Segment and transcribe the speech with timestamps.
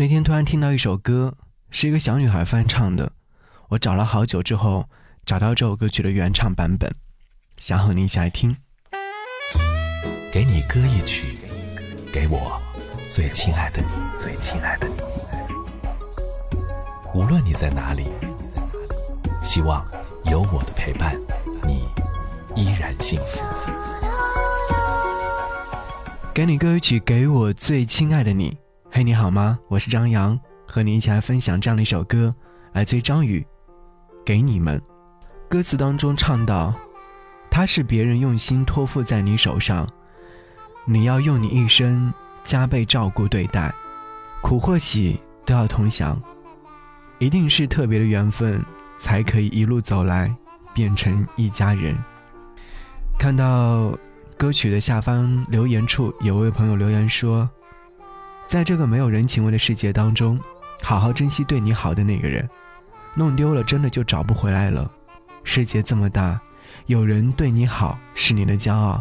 [0.00, 1.36] 那天突然听到一首歌，
[1.70, 3.12] 是一个小女孩翻唱的。
[3.68, 4.88] 我找了好久之后，
[5.26, 6.90] 找到这首歌曲的原唱版本，
[7.58, 8.56] 想和你一起来听。
[10.32, 11.36] 给你歌一曲，
[12.10, 12.58] 给我
[13.10, 14.94] 最亲爱的你，最亲爱的你。
[17.12, 18.06] 无论你在哪里，
[19.42, 19.86] 希望
[20.24, 21.14] 有我的陪伴，
[21.62, 21.84] 你
[22.56, 23.42] 依然幸福。
[26.32, 28.56] 给你歌一曲，给我最亲爱的你。
[28.92, 29.56] 嘿，你好吗？
[29.68, 32.34] 我是张扬，和你一起来分享这样的一首歌，
[32.72, 33.46] 来自于张宇。
[34.26, 34.82] 给你们，
[35.48, 36.74] 歌词当中唱到
[37.48, 39.88] ：“他是别人用心托付在你手上，
[40.84, 43.72] 你要用你一生加倍照顾对待，
[44.42, 46.20] 苦或喜都要同享，
[47.20, 48.60] 一定是特别的缘分，
[48.98, 50.34] 才可以一路走来
[50.74, 51.96] 变成一家人。”
[53.20, 53.96] 看到
[54.36, 57.48] 歌曲的下方留言处，有位朋友留言说
[58.50, 60.36] ：“在这个没有人情味的世界当中，
[60.82, 62.50] 好好珍惜对你好的那个人。”
[63.14, 64.90] 弄丢了，真的就找不回来了。
[65.44, 66.40] 世界这么大，
[66.86, 69.00] 有人对你好是你的骄傲；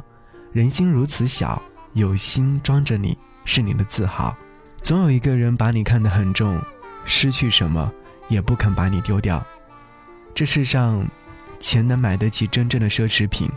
[0.51, 1.59] 人心如此小，
[1.93, 4.37] 有心装着你是你的自豪。
[4.83, 6.61] 总有一个人把你看得很重，
[7.03, 7.91] 失去什么
[8.27, 9.43] 也不肯把你丢掉。
[10.35, 11.03] 这世上，
[11.59, 13.49] 钱能买得起真正的奢侈品，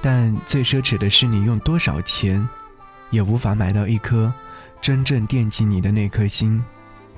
[0.00, 2.48] 但最奢侈的是你用多少钱，
[3.10, 4.32] 也无法买到一颗
[4.86, 6.62] 真正惦记你的那颗心。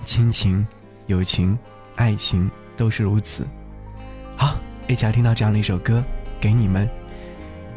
[0.02, 0.66] 亲情，
[1.06, 1.54] 友情。
[1.96, 3.46] 爱情都是如此。
[4.38, 6.02] 好，一起来听到这样的一首歌，
[6.40, 6.88] 给你们。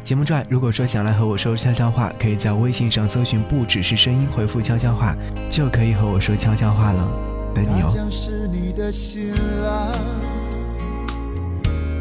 [0.02, 5.14] 节目转，如果说想来和我说悄悄话，可以在微信上搜寻“不只是声音”，回复“悄悄话”，
[5.52, 7.06] 就可以和我说悄悄话了。
[7.54, 7.90] 等你哦。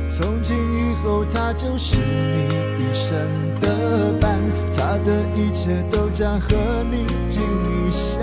[0.08, 3.14] 从今以后，他就是你一生
[3.59, 4.39] 的伴，
[4.72, 6.56] 他的一切都将和
[6.89, 8.22] 你紧密相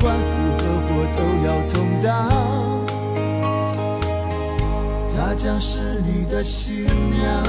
[0.00, 2.04] 关，福和祸都要同当。
[5.16, 7.42] 她将是你的新娘，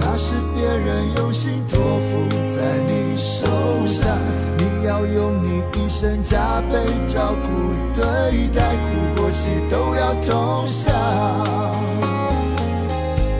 [0.00, 3.46] 她是别人用心托付在你手
[3.86, 4.16] 上，
[4.58, 7.48] 你要用你一生加倍照顾
[7.92, 10.94] 对待，苦或喜都要同享，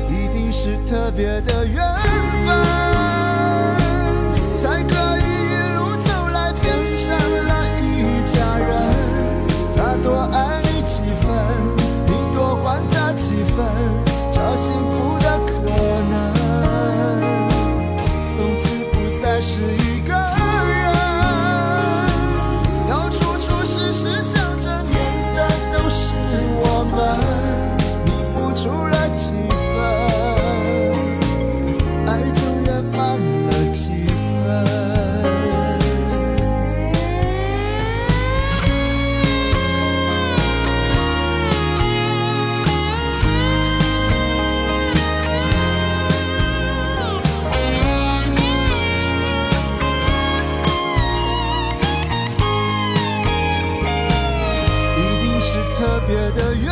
[0.08, 2.01] 一定是特别的缘。
[56.06, 56.71] 别的原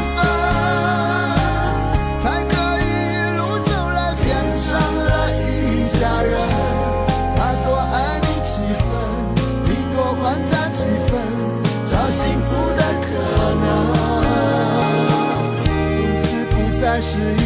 [17.01, 17.40] 是。